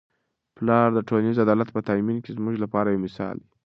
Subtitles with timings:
[0.57, 3.51] پلار د ټولنیز عدالت په تامین کي زموږ لپاره یو مثال دی.